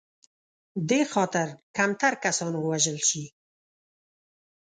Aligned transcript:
دې 0.89 1.01
خاطر 1.13 1.47
کمتر 1.77 2.13
کسان 2.23 2.53
ووژل 2.57 2.97
شي. 3.09 3.23